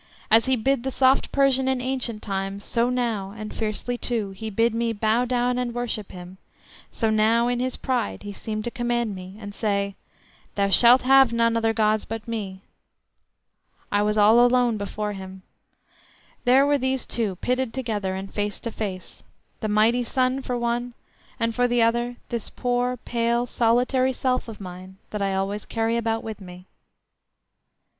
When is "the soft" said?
0.81-1.31